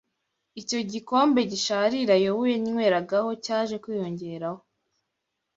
[0.61, 4.61] Icyo gikombe gisharira Yobu yanyweragaho cyaje kwiyongeraho